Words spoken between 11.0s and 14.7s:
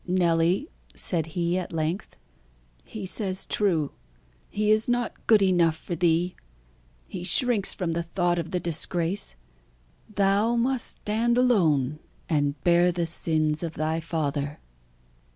stand alone, and bear the sins of thy father."